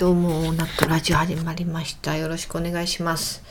[0.00, 2.16] どうも、ナットラジオ始まりました。
[2.16, 3.42] よろしくお願いします。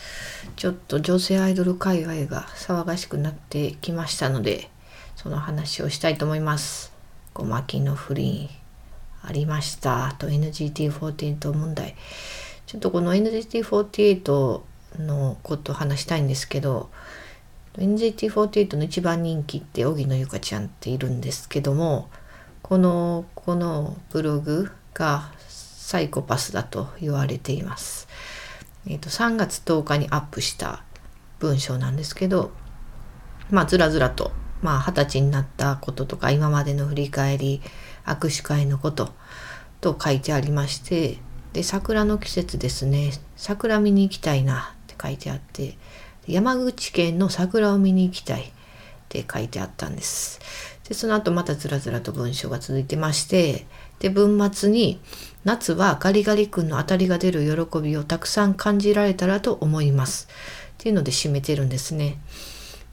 [0.55, 4.71] ちょっと女性アイドル界隈が騒がしくなってきましたので、
[5.15, 6.91] その話をしたいと思います。
[7.36, 8.50] ごまきの不倫
[9.21, 10.15] ありました。
[10.18, 11.96] と NGT48 問題。
[12.66, 14.61] ちょっとこの NGT48
[15.01, 16.89] のことを話したいんですけど、
[17.78, 22.09] NGT48 の一番人気って荻野由香ちゃんっているんですけども、
[22.64, 25.37] このこのブログが
[25.89, 28.07] サイコパスだと言われています。
[28.88, 30.84] えっ、と3月10日にアップした
[31.39, 32.52] 文章なんですけど、
[33.50, 34.31] まあずらずらと
[34.62, 37.64] まあ二十歳になったこととか今までの振り返り
[38.06, 39.09] 握手会のこと
[39.81, 41.17] と書いてありまして
[41.53, 45.76] で桜の季節ですね桜見に行きたいなって書いてあって
[46.28, 48.46] 山口県の桜を見に行きたいっ
[49.09, 50.40] て書いてあったんです。
[50.88, 53.66] でその後またずらずらと文章が続いてまして
[54.00, 55.00] で文末に
[55.45, 60.28] 「夏はガリガリ君の当たりが出る喜びをたくさん感じられたらと思います」
[60.80, 62.19] っていうので締めてるんですね。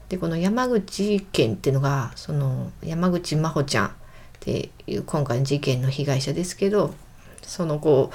[0.09, 3.91] でこの山口県っていうのがその山口真帆ちゃんっ
[4.39, 6.93] ていう今回の事件の被害者ですけど
[7.41, 8.11] その子を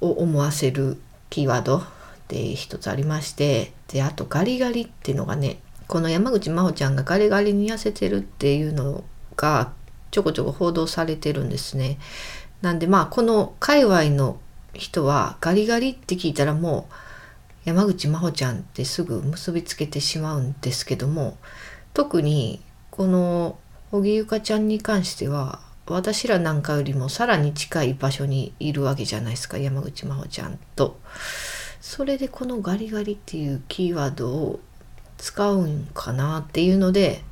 [0.00, 1.82] 思わせるキーワード
[2.28, 9.04] で一つありましてであとガリガリっていうのがねこの山口真帆ちゃんがガリガリに痩せてるっていうの
[9.36, 9.72] が
[10.10, 11.98] ちょこちょこ報道されてるんですね。
[12.62, 14.38] なんでまあこの界隈の
[14.74, 16.94] 人はガリガリって聞いたらもう
[17.64, 21.36] 山口真帆ちゃんってすぐ結びつけてしまうんですけども
[21.94, 23.58] 特にこの
[23.92, 31.00] 荻ゆかちゃんに関しては私らなんかよりもさらに近い場所にいるわけじゃないですか山口真帆ちゃんと。
[31.80, 34.60] それでこのガリガリっていうキーワードを
[35.18, 37.22] 使うんかなっていうので、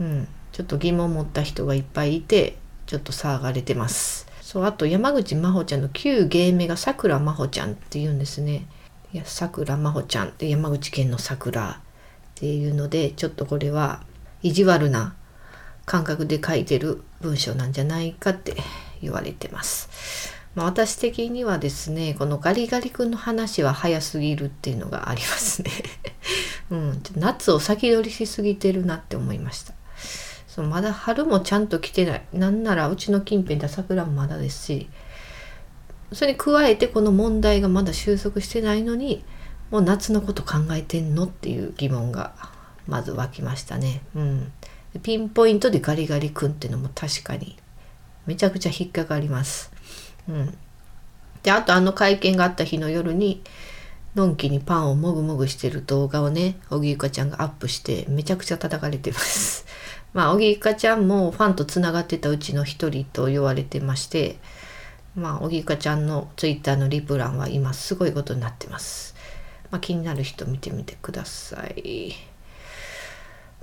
[0.00, 0.28] うん、
[0.58, 4.26] ちょっと疑問を持った人がいっぱいいてちょっと騒がれてます。
[4.42, 8.66] そうあと山口真帆ちゃんの旧芸名がさくら真帆ちゃんっていうんですね。
[9.12, 11.74] いやさくら真帆ちゃんって山口県の桜っ
[12.34, 14.02] ていうのでちょっとこれは
[14.42, 15.14] 意地悪な
[15.86, 18.56] 感覚で書いてる文章なんじゃないかって
[19.00, 20.34] 言われてます。
[20.56, 25.70] まあ、私的にはですねこのガリガリ君の話は早すぎるっていうのがありますね。
[26.70, 29.77] うん、夏を先取りしすぎてるなって思いました。
[30.58, 34.88] そうまだ春もちゃんと来てないなんならうちの近辺で桜もまだですし
[36.12, 39.22] それに加えてこの問題がまだ収束してないのに
[39.70, 42.34] もう夏のこと考えてんのっていう疑問が
[42.88, 44.00] まず湧きましたね。
[44.16, 44.52] うん、
[45.04, 47.56] ピンポイントでガリガリ君っていうのも確かに
[48.26, 49.70] めちゃくちゃ引っかかります。
[50.28, 50.58] うん、
[51.44, 53.44] であとあの会見があった日の夜に
[54.16, 59.67] のんきにパンをもぐもぐしてる動画をね荻ゆかちゃんがアップしてめちゃくちゃ叩かれてます。
[60.12, 64.38] まあ荻ゆかちゃんもファンとつながってたうちの一人と言われてまして
[65.14, 69.16] まあ荻ゆかちゃんのツイッターのリプ欄は今すごいことになってます。
[69.70, 72.14] まあ、気になる人見てみてください。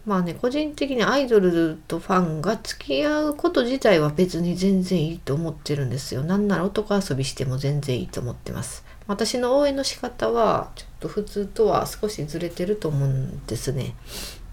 [0.06, 6.22] まあね個人的にアイドルとファンが付き合うこと自体は別に全然いいと思ってるんですよ。
[6.22, 8.86] なんなら男遊びしても全然いいと思ってます。
[9.08, 13.96] 私の応援の仕方はちょっと普通とは少しずれてると思うんですね。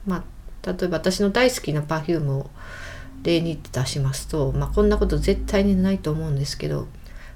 [0.07, 0.25] まあ
[0.65, 2.51] 例えば私の大好きな Perfume を
[3.23, 6.89] 例に出しますと、まあ、こんなこと絶対にないと思うんですけど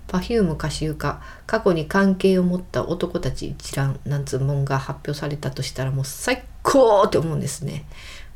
[0.09, 7.85] Perfume 歌手歌過去に関係を持った男たち一覧なんつうもんが発表されたとしたらもう最高って思うんですね。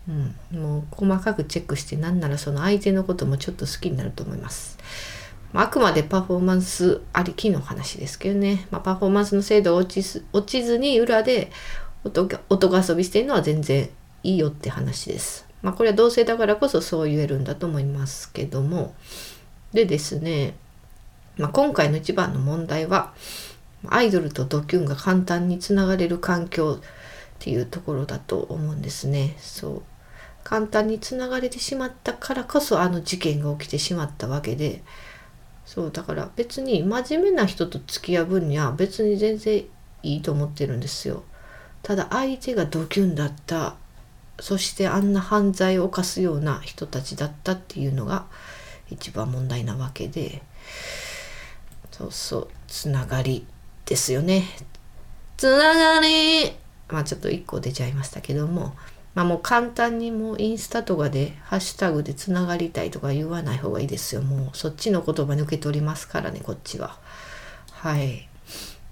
[0.09, 4.79] うん、もう細かくチェックしてなならその相手のこともちょっと好きになると思います。
[5.53, 11.51] まあ、あくまでパフォーマンスありきの話ですけどね、まあ、パフォーマンスの精度が落ちず落ちずに裏で
[12.05, 13.89] 男男遊びしてるのは全然
[14.23, 15.47] いいよって話です。
[15.63, 18.95] まあこれは同性だからこそそう言えるんだと思いますけども
[19.73, 20.55] でですね、
[21.37, 23.13] まあ、今回の一番の問題は
[23.89, 26.83] アイドルとドキュンが簡単につながれる環境っ
[27.39, 29.37] ていうところだと思うんですね。
[29.39, 29.83] そう
[30.45, 34.83] 簡単につながれてしまったからこそあの事件が起きてしまったわけで
[35.67, 39.65] そうだから別に真面目な人と付き合う分には別に全然
[40.03, 41.23] いいと思ってるんですよ。
[41.83, 43.77] ただ相手がドキュンだった
[44.41, 48.27] そしてあんな犯罪を犯すような人たちだったっていうのが
[48.91, 50.43] 一番問題なわけで
[51.91, 53.47] そうそうつながり
[53.85, 54.45] ですよね。
[55.37, 56.53] つながり
[56.89, 58.75] まあちょっと一個出ちゃいましたけども
[59.15, 64.23] まあもう簡単にもうインスタとかでハッシュタグでつながりたいとか言わない方がいいですよ。
[64.23, 66.99] もうそっちの言葉抜け取りますからねこっちは。
[67.73, 68.30] はい。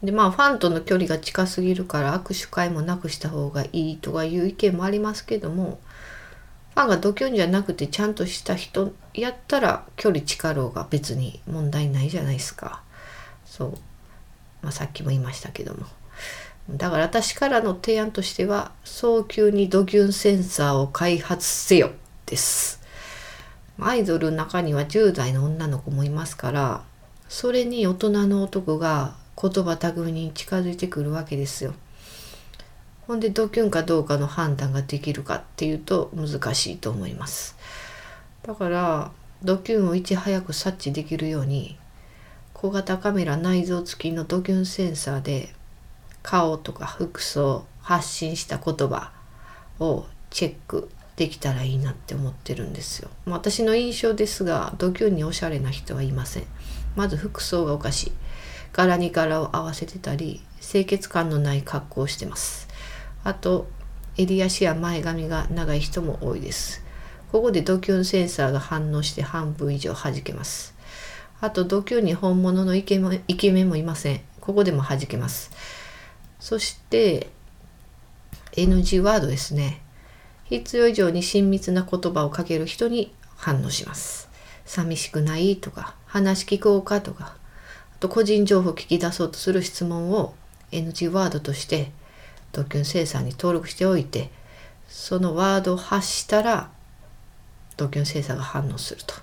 [0.02, 5.80] でまあファンとの距離が近すぎるから握手会もなくした方がいいとかいう意見もありますけども
[6.74, 12.82] ファンがドキュンじゃなくてちゃんとした人やったら距離近ろうが別に問題ないじゃないですか。
[13.44, 13.70] そう、
[14.62, 15.86] まあ、さっきも言いましたけども。
[16.70, 21.90] だから私からの提案としては早急にドキュンセンサーを開発せよ
[22.26, 22.80] です。
[23.80, 26.82] アイドルの中には10代の女の子もいますから
[27.28, 31.74] それに大人の男が言葉巧みに近づいてくるわけですよ。
[33.06, 37.56] ほんでドキュンかどうかの判断ができるかっていうと難しいと思います。
[38.42, 39.12] だから
[39.42, 41.78] ドキュンをいち早く察知できるように
[42.52, 45.54] 小型カメラ内蔵付きのドキュンセンサーで
[46.22, 49.12] 顔とか服装発信した言葉
[49.78, 53.08] をチェックできたらいいなって思ってるんですよ。
[53.26, 56.44] 私の印象ですがドキュンにおしゃれな人はいません。
[56.96, 58.12] まず服装がおかしい。
[58.72, 62.68] 柄に柄を合わせてたり清潔感のない格好をしてます。
[63.24, 63.68] あと
[64.16, 66.84] 襟足や前髪が長い人も多いです。
[67.30, 70.74] ここでドキュンセンサーが反応して半分以上弾けます。
[71.40, 74.20] あとドキュンに本物のイケメンイケメンもいません。
[74.40, 75.50] ここでも弾けます。
[76.40, 77.28] そして
[78.52, 79.82] NG ワードですね。
[80.44, 84.28] 必要以上に親密な言葉をかける人に反応します。
[84.64, 87.36] 寂しくないとか話聞こうかとか
[88.00, 90.34] と個人情報を聞き出そうとする質問を
[90.70, 91.90] NG ワードとして
[92.52, 94.30] ドキュン生産に登録しておいて
[94.88, 96.70] そのワードを発したら
[97.76, 99.14] ドキュン生産が反応すると。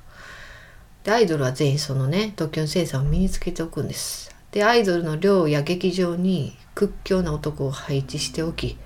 [1.04, 4.34] でアイドルは全員そのねドキュン生産を身につけておくんです。
[4.52, 8.78] でアイドルの寮や劇場に屈強な男を配置しておき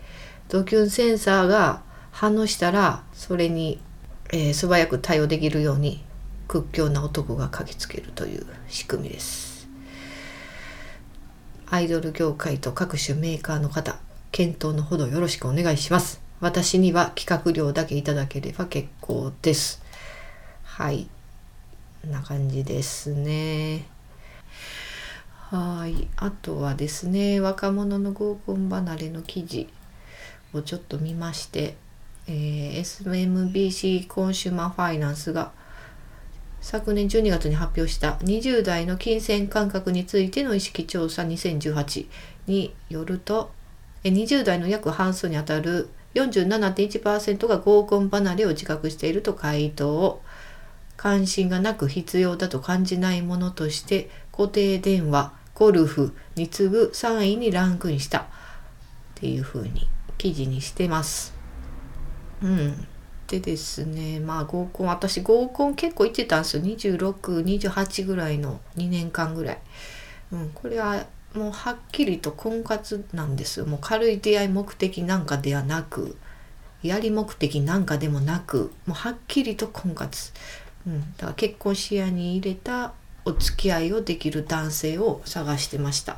[0.48, 1.82] ドキュンセンサーが
[2.12, 3.80] 反応したらそれに、
[4.32, 6.04] えー、素早く対応できるように
[6.48, 9.49] 屈強な男が駆けつけるという仕組みです。
[11.72, 14.00] アイドル業界と各種メーカーの方、
[14.32, 16.20] 検討のほどよろしくお願いします。
[16.40, 19.80] 私には企画料だけいただければ結構です。
[20.64, 21.08] はい。
[22.02, 23.86] こんな感じですね。
[25.52, 26.08] はい。
[26.16, 29.70] あとはですね、若者の合コン離れの記事
[30.54, 31.76] をちょっと見まして、
[32.26, 35.52] えー、SMBC コンシューマーファイナンスが
[36.62, 42.08] 昨年12月に発表した20代の金銭感覚についての意識調査2018
[42.48, 43.52] によると
[44.04, 50.22] 20代の約半数にあたる47.1%が合コン離れを自覚していると回答
[50.98, 58.26] 関心がなく必要だと感じないものとして固定電話ゴルフに次ぐ3位にランクインしたっ
[59.16, 61.34] ていうふうに記事にしてます。
[62.42, 62.88] うん
[63.30, 66.64] でですねまあ合コン私合コン結構行ってたんですよ。
[66.64, 69.60] 2628ぐらいの2年間ぐらい、
[70.34, 71.06] うん、これは
[71.36, 76.18] もうはっきりと婚活なんですもう軽い出会い目的なんかではなく
[76.82, 80.32] やり目的なんかでもなくもうはっきりと婚活、
[80.88, 82.94] うん、だから結婚視野に入れた
[83.26, 86.18] お付き合いをできる男性を探してました。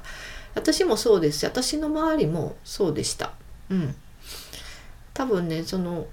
[0.54, 3.34] 私もそうです私の周りもそうでした。
[3.70, 3.96] うん。
[5.14, 6.08] 多分ねその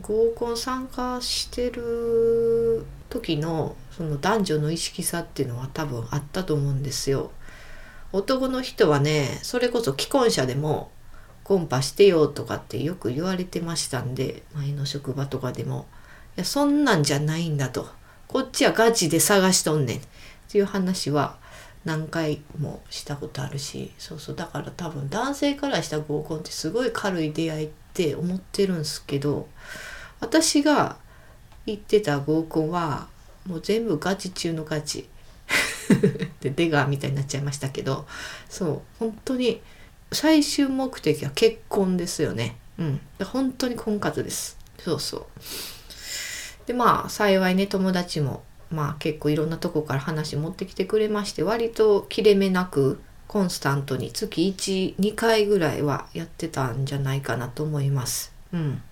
[0.00, 7.32] 合コン参加してる時のその男女の意識差っていうのは多分あったと思うんですよ。
[8.12, 10.90] 男の人はねそれこそ既婚者でも
[11.44, 15.86] コンパしてよとかってよく言われてましたんで前の職場とかでも。
[16.36, 17.88] いやそんなんじゃないんだと。
[18.28, 19.98] こっちはガチで探しとんねん。
[19.98, 20.00] っ
[20.48, 21.36] ていう話は
[21.84, 24.36] 何回もしたことあるしそうそう。
[24.36, 29.48] だから多分男性からした合コンってすごい軽い出会いって思ってるんすけど
[30.20, 30.96] 私が
[31.66, 33.08] 行ってた合コンは
[33.46, 35.08] もう全部ガチ中のガチ。
[36.40, 38.06] で出川みたいになっちゃいましたけど
[38.48, 39.60] そう本当に
[40.12, 42.56] 最終目的は結婚ですよね。
[42.78, 43.00] うん。
[43.24, 44.56] 本当に婚活です。
[44.78, 45.26] そうそう。
[46.66, 58.32] でまあ幸いね友達もまあ結構いろんなとこから話持ってきてくれまして割と切れ目なくコンスタントに月12回ぐらいはやってたんじゃないかなと思います。
[58.52, 58.82] うん。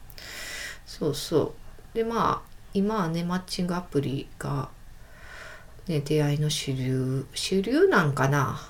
[0.87, 1.57] そうそ
[1.93, 1.97] う。
[1.97, 4.69] でまあ今はねマッチングアプリが
[5.89, 8.61] ね出会いの主流主流なんかな。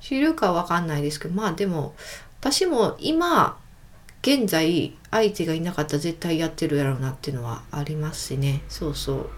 [0.00, 1.94] 主流かは分かんないですけどまあでも
[2.40, 3.58] 私も今
[4.22, 8.62] 現在相手がいなかったら絶対やってるやろうなっていうのはありますしね。
[8.70, 9.30] そうそう。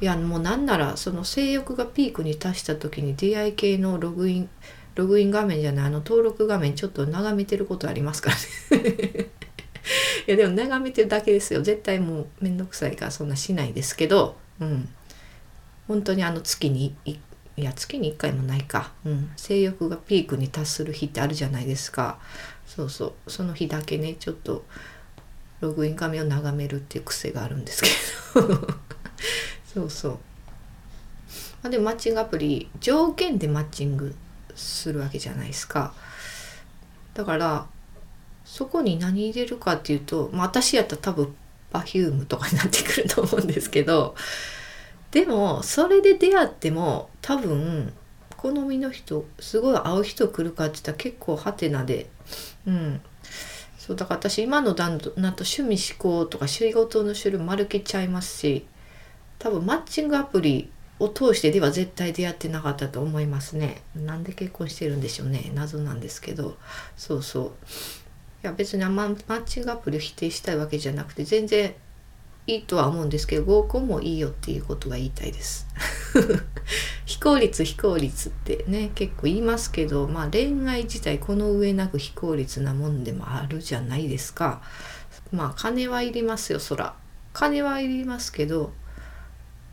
[0.00, 4.48] いやもうなんならその性欲がピークに達した時に出会い系のログイン
[4.94, 9.30] ログイン画面じゃないあの登録画面ちょっと眺めてることありますからね。
[10.26, 11.62] いやでも眺めてるだけですよ。
[11.62, 14.36] 絶対もう面倒くさいからそんなしないですけど。
[14.60, 14.88] うん。
[15.86, 17.18] 本当にあの月にい
[17.56, 22.18] や月に1回もないか、うん、性欲がピークに達する日ってあるじゃないですか。
[22.66, 23.30] そうそう。
[23.30, 24.64] その日だけねちょっと
[25.60, 27.82] ログイン画面を眺めるっていう癖があるんです
[28.34, 28.66] けど。
[29.76, 30.18] そうそう。
[31.62, 34.14] あ、でマッチングアプリ条件でマッチング
[34.54, 35.92] するわけじゃないですか。
[37.12, 37.66] だから
[38.46, 41.36] そこに何入れるかっていうと、まあ、私やったら多分
[41.74, 44.14] Perfume とかになってくると思うんですけど
[45.10, 47.92] でもそれで出会っても多分
[48.38, 52.08] 好みの人すごい合う人来るかって言ったら結構ハテナで。
[52.66, 53.00] うん。
[53.78, 58.66] そうだから私今の旦那と趣味思考とか仕事の種類丸けちゃいますし
[59.38, 63.82] 多分マッチングアプリを通してでは絶対出会ってなかったと思いますね。
[63.94, 65.50] なんで結婚してるんでしょうね。
[65.54, 66.56] 謎なんですけど。
[66.96, 67.44] そうそう。
[68.42, 71.74] いや別にママッチングアプリを否定したいわけじゃなくて全然
[72.46, 75.66] いいとは思うんですけど合コンもいいよっていうことが言いたいです。
[77.04, 84.62] 非効率非効率ってね結構言いますけどまあ恋愛自体この上なく非効率なもんでもあるじゃないですか。
[85.32, 86.94] まあ金はいりますよそら。
[87.32, 88.72] 金はいりますけど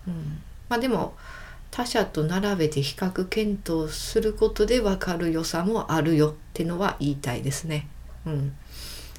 [0.07, 0.41] うん。
[0.69, 1.15] まあでも
[1.71, 7.87] 他者と並べて比較検討することで分かる良さもあるよってのは言いたいですね。
[8.25, 8.55] うん、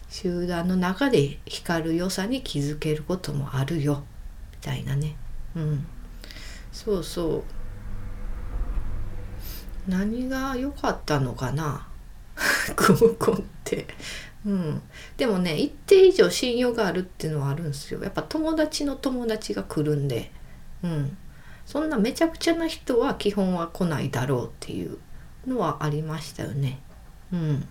[0.09, 4.05] 集団の中で光る良さに気づけることもあるよ
[4.53, 5.17] みたいなね。
[5.57, 5.87] うん、
[6.73, 7.45] そうそ
[9.89, 9.91] う。
[9.91, 11.87] 何が良かったのかな？
[12.77, 13.87] 合コンって。
[14.47, 14.83] うん、
[15.17, 18.03] でもね一定以上信用があるっていうのはあるんですよ。
[18.03, 20.31] やっぱ友達の友達が来るんで、
[20.85, 21.17] うん、
[21.65, 24.99] そんなめちゃくちゃな人は基本は来ないだろうっていう
[25.47, 26.79] のはありましたよね。
[27.33, 27.67] うん、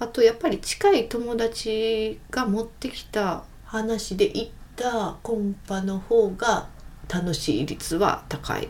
[0.00, 6.68] あとやっぱり近い友達が持ってきた話で行ったコンパの方が
[7.08, 8.68] 楽しい率は高いで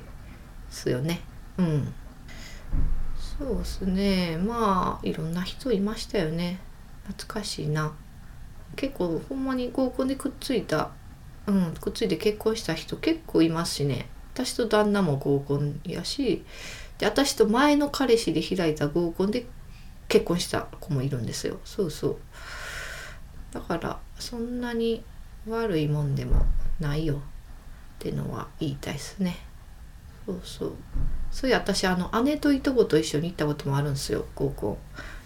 [0.70, 1.22] すよね。
[1.56, 1.92] うん。
[3.38, 4.36] そうですね。
[4.36, 6.60] まあいろんな人いましたよね。
[7.06, 7.92] 懐かしいな。
[8.76, 10.90] 結構ほんまに合コンでくっついた
[11.46, 14.08] うん、くっついて結婚した人結構いますしね。
[14.34, 16.44] 私と旦那も合コンやし
[16.98, 19.46] で私と前の彼氏で開いた合コンで
[20.08, 21.58] 結婚した子もいるんですよ。
[21.64, 22.16] そうそう。
[23.52, 25.02] だからそんなに
[25.48, 26.44] 悪いもんでも
[26.80, 27.14] ないよ。
[27.14, 27.18] っ
[27.98, 29.38] てのは言いたいですね。
[30.26, 30.72] そうそう。
[31.30, 34.26] そういう私あの姉といとこと一緒に行ったこともあるんですよ。
[34.34, 34.76] 合コン。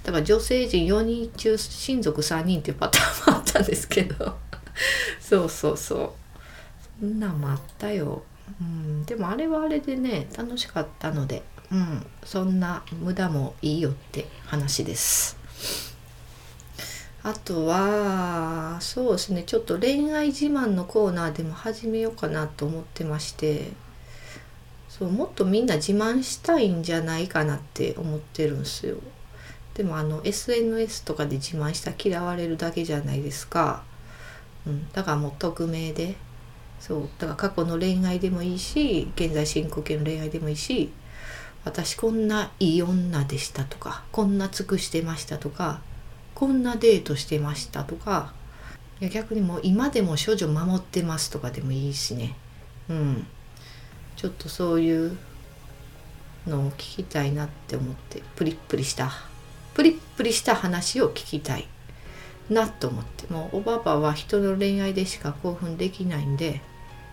[0.04, 4.38] だから女性陣4人中親族3人っていうパターンもあったんですけど。
[5.30, 6.10] そうそうそう。
[7.00, 8.25] そんなんもあったよ、
[8.60, 11.44] うん、でもあれはあれでね楽しかったので。
[11.70, 12.04] うん。
[12.25, 15.38] そんな無駄もいいよって話です。
[17.22, 19.44] あとはそうですね。
[19.44, 23.70] ちょっと恋愛自慢のコーナーでも始めようかなと思ってまして。
[24.88, 28.96] そうもっとみんな自慢したいんじゃないかなって思ってるんですよ。
[29.75, 33.84] でもあの SNS とかで自慢した嫌われるだけじゃないですか。
[34.67, 36.17] うん、だからもう匿名で。
[36.79, 37.09] そう。
[37.19, 40.90] だから過去の恋愛でもいいし現在進行形の恋愛でもいいし
[41.64, 45.81] 私こんないい女でしたとかこんな尽くしてましたとか
[46.35, 48.33] こんなデートしてましたとか
[49.00, 52.37] いや逆にもう今でも少女守ってますとかでもいいしね。
[52.88, 53.26] うん。
[54.17, 55.17] ちょっとそういう
[56.47, 59.11] のを聞きたいなって思ってプリップリした
[59.73, 61.67] プリップリした話を聞きたい。
[62.50, 63.33] なと思って。
[63.33, 66.61] もうおばばは人の恋愛でしか興奮できないんで